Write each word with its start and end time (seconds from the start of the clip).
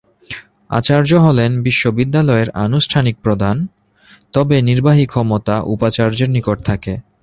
আচার্য 0.69 1.11
হলেন 1.17 1.51
বিশ্ববিদ্যালয়ের 1.63 2.49
আনুষ্ঠানিক 2.59 3.15
প্রধান, 3.25 3.55
তবে 4.33 4.55
নির্বাহী 4.61 5.05
ক্ষমতা 5.07 5.55
উপাচার্যের 5.73 6.29
নিকট 6.29 6.57
থাকে। 6.65 6.93